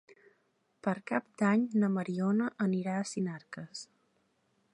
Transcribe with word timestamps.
Per 0.87 0.93
Cap 1.11 1.27
d'Any 1.41 1.67
na 1.83 1.91
Mariona 1.99 2.49
anirà 2.69 2.97
a 3.03 3.07
Sinarques. 3.15 3.89